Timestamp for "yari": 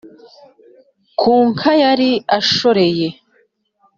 1.81-2.09